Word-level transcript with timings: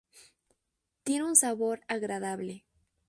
Tiene 1.03 1.25
un 1.25 1.35
sabor 1.35 1.81
agradable. 1.87 2.65